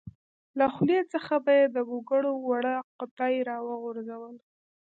[0.57, 4.43] له خولې څخه به یې د ګوګړو وړه قطۍ راوغورځوله.